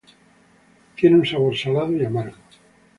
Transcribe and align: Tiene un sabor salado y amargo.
Tiene 0.95 1.15
un 1.17 1.25
sabor 1.27 1.55
salado 1.55 1.95
y 1.95 2.03
amargo. 2.03 2.35